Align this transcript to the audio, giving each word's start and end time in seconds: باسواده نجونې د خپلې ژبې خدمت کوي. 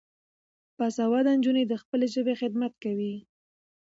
باسواده 0.77 1.31
نجونې 1.37 1.63
د 1.67 1.73
خپلې 1.81 2.05
ژبې 2.13 2.33
خدمت 2.41 2.73
کوي. 2.83 3.13